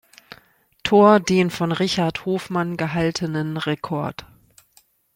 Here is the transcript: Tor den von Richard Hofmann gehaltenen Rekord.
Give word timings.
Tor 0.81 1.19
den 1.19 1.51
von 1.51 1.71
Richard 1.71 2.25
Hofmann 2.25 2.75
gehaltenen 2.75 3.55
Rekord. 3.57 4.25